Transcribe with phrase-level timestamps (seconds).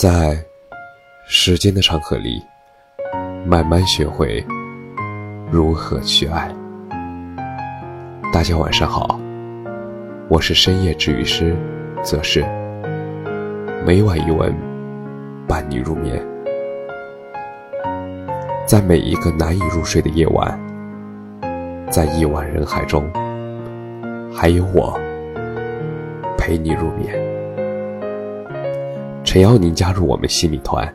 [0.00, 0.38] 在
[1.26, 2.40] 时间的长河里，
[3.44, 4.46] 慢慢学会
[5.50, 6.48] 如何去爱。
[8.32, 9.18] 大家晚上好，
[10.28, 11.56] 我是深夜治愈师
[12.04, 12.46] 则是，
[13.84, 14.54] 每晚一文
[15.48, 16.24] 伴你入眠。
[18.68, 20.56] 在每一个难以入睡的夜晚，
[21.90, 23.10] 在亿万人海中，
[24.32, 24.96] 还有我
[26.38, 27.27] 陪你入眠。
[29.28, 30.90] 诚邀您加入我们西米团，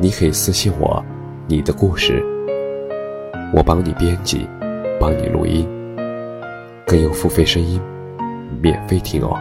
[0.00, 1.04] 你可以私信我
[1.46, 2.24] 你的故事，
[3.52, 4.48] 我帮你编辑，
[4.98, 5.68] 帮你录音，
[6.86, 7.78] 更有付费声音，
[8.62, 9.38] 免费听哦。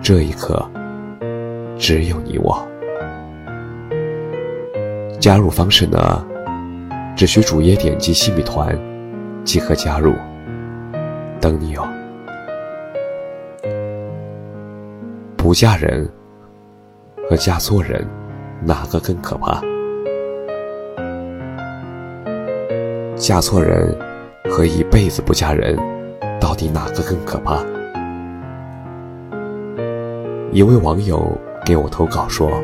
[0.00, 0.66] 这一刻，
[1.76, 2.66] 只有你我。
[5.20, 6.26] 加入方式呢，
[7.14, 8.74] 只需主页点击“西米团”
[9.44, 10.14] 即可加入，
[11.38, 11.86] 等你哦。
[15.48, 16.06] 不嫁人
[17.26, 18.06] 和嫁错人，
[18.62, 19.62] 哪个更可怕？
[23.16, 23.96] 嫁错人
[24.50, 25.74] 和一辈子不嫁人，
[26.38, 27.64] 到底哪个更可怕？
[30.52, 32.62] 一位网友给我投稿说：“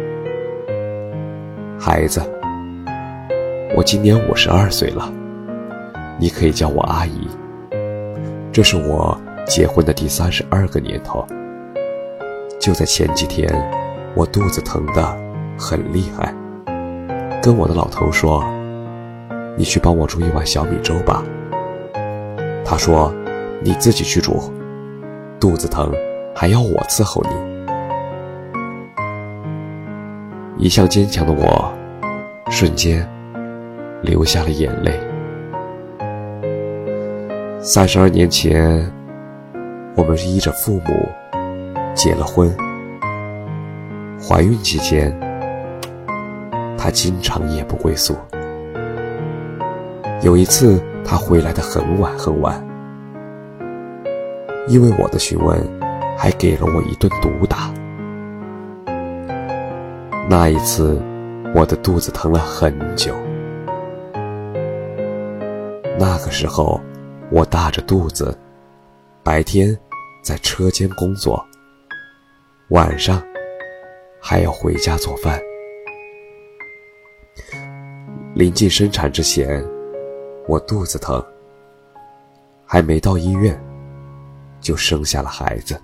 [1.80, 2.20] 孩子。”
[3.74, 5.10] 我今年五十二岁了，
[6.18, 7.26] 你可以叫我阿姨。
[8.52, 11.26] 这是我结婚的第三十二个年头。
[12.64, 13.46] 就在前几天，
[14.14, 15.14] 我肚子疼的
[15.58, 16.34] 很厉害，
[17.42, 18.42] 跟我的老头说
[19.54, 21.22] ：“你去帮我煮一碗小米粥吧。”
[22.64, 23.12] 他说
[23.60, 24.50] ：“你自己去煮，
[25.38, 25.92] 肚子疼
[26.34, 27.28] 还要我伺候你。”
[30.64, 31.70] 一向坚强的我，
[32.48, 33.06] 瞬间。
[34.00, 34.98] 流下了眼泪。
[37.60, 38.90] 三十二年前，
[39.94, 41.08] 我们依着父母
[41.94, 42.54] 结了婚。
[44.20, 45.14] 怀孕期间，
[46.76, 48.16] 她经常夜不归宿。
[50.22, 52.62] 有一次，她回来的很晚很晚，
[54.68, 55.60] 因为我的询问，
[56.16, 57.72] 还给了我一顿毒打。
[60.26, 61.00] 那一次，
[61.54, 63.14] 我的肚子疼了很久。
[65.98, 66.80] 那个时候，
[67.30, 68.36] 我大着肚子，
[69.22, 69.76] 白天
[70.22, 71.44] 在车间工作，
[72.70, 73.22] 晚上
[74.18, 75.38] 还要回家做饭。
[78.34, 79.62] 临近生产之前，
[80.48, 81.22] 我肚子疼，
[82.64, 83.62] 还没到医院，
[84.62, 85.78] 就生下了孩子。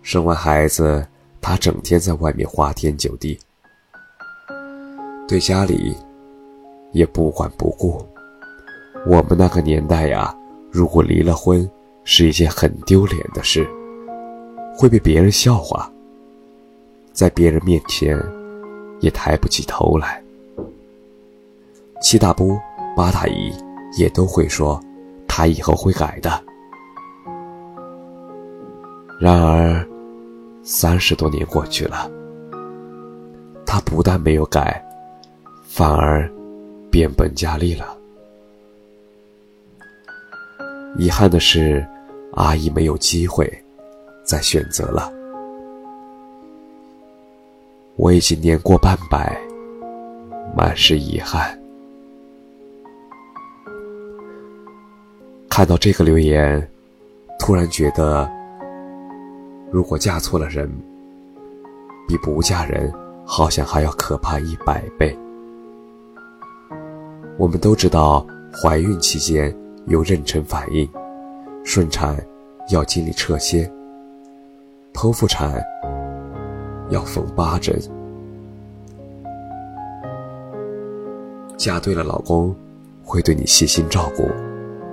[0.00, 1.06] 生完孩子，
[1.38, 3.38] 他整天在外面花天酒地，
[5.28, 5.94] 对家里
[6.92, 8.02] 也不管不顾。
[9.06, 10.34] 我们那个年代呀，
[10.72, 11.70] 如果离了婚，
[12.04, 13.68] 是一件很丢脸的事，
[14.80, 15.92] 会被别人笑话，
[17.12, 18.18] 在别人面前
[19.00, 20.22] 也抬不起头来。
[22.00, 22.58] 七大姑
[22.96, 23.52] 八大姨
[23.98, 24.82] 也都会说，
[25.28, 26.42] 他以后会改的。
[29.18, 29.86] 然而，
[30.62, 32.10] 三十多年过去了，
[33.66, 34.82] 他不但没有改，
[35.62, 36.26] 反而
[36.90, 37.94] 变本加厉了。
[40.96, 41.86] 遗憾的是，
[42.32, 43.59] 阿姨没有机会
[44.30, 45.12] 再选择了。
[47.96, 49.36] 我已经年过半百，
[50.56, 51.58] 满是遗憾。
[55.48, 56.64] 看到这个留言，
[57.40, 58.30] 突然觉得，
[59.72, 60.70] 如果嫁错了人，
[62.06, 62.92] 比不嫁人
[63.26, 65.18] 好像还要可怕一百倍。
[67.36, 68.24] 我们都知道，
[68.62, 69.52] 怀孕期间。
[69.86, 70.88] 有妊娠反应，
[71.64, 72.14] 顺产
[72.70, 73.68] 要经历侧切，
[74.92, 75.62] 剖腹产
[76.90, 77.78] 要缝八针。
[81.56, 82.54] 嫁对了老公，
[83.04, 84.24] 会对你细心照顾；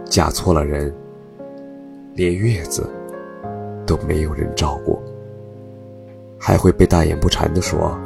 [0.05, 0.93] 嫁错了人，
[2.13, 2.89] 连月子
[3.85, 4.99] 都没有人照顾，
[6.39, 7.97] 还会被大言不惭的说：“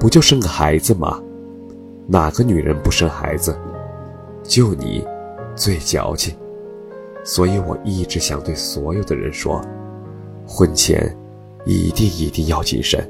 [0.00, 1.20] 不就生个孩子吗？
[2.06, 3.56] 哪个女人不生孩子？
[4.42, 5.06] 就你。”
[5.56, 6.34] 最矫情，
[7.22, 9.60] 所以我一直想对所有的人说：
[10.46, 11.14] 婚前
[11.72, 13.08] 一定一定要谨慎，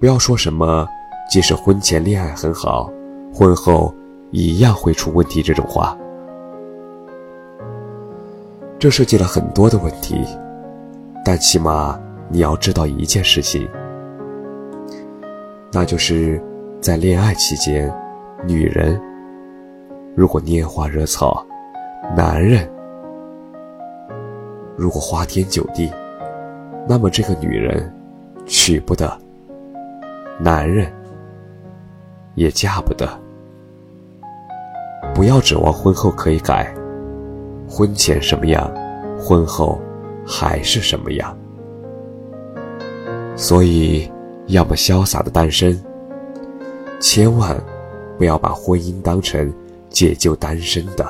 [0.00, 0.88] 不要说什么
[1.30, 2.90] “即使婚前恋爱很好，
[3.30, 3.94] 婚后
[4.30, 5.94] 一样会出问题”这种话。
[8.78, 10.24] 这涉及了很多的问题，
[11.22, 12.00] 但起码
[12.30, 13.68] 你要知道一件事情，
[15.70, 16.42] 那就是
[16.80, 17.92] 在恋爱期间，
[18.46, 18.98] 女人。
[20.14, 21.44] 如果拈花惹草，
[22.16, 22.66] 男人
[24.74, 25.92] 如果花天酒地，
[26.88, 27.92] 那么这个女人
[28.46, 29.10] 娶不得，
[30.38, 30.90] 男人
[32.34, 33.08] 也嫁不得。
[35.14, 36.72] 不要指望婚后可以改，
[37.68, 38.70] 婚前什么样，
[39.18, 39.80] 婚后
[40.26, 41.36] 还是什么样。
[43.34, 44.10] 所以，
[44.46, 45.82] 要么潇洒的单身，
[47.00, 47.56] 千万
[48.16, 49.52] 不要把婚姻当成
[49.88, 51.06] 解救单身的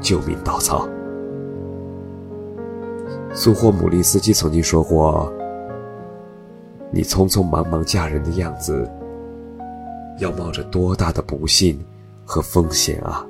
[0.00, 0.86] 救命稻草。
[3.34, 5.32] 苏霍姆利斯基曾经说过
[6.92, 8.86] ：“你匆匆忙忙嫁人的样子，
[10.18, 11.82] 要冒着多大的不幸
[12.26, 13.26] 和风险啊！”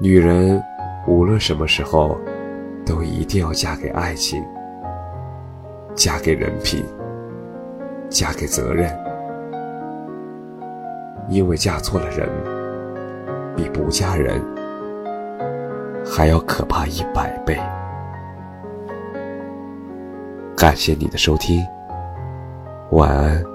[0.00, 0.58] 女人
[1.06, 2.16] 无论什么时候，
[2.86, 4.42] 都一定要嫁给爱情，
[5.94, 6.82] 嫁给人品，
[8.08, 8.90] 嫁给责任，
[11.28, 12.26] 因为嫁错了人，
[13.54, 14.40] 比不嫁人。
[16.12, 17.56] 还要可怕一百倍。
[20.56, 21.64] 感谢你的收听，
[22.90, 23.49] 晚安。